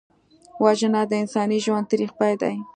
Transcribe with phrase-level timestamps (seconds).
[0.63, 2.55] وژنه د انساني ژوند تریخ پای دی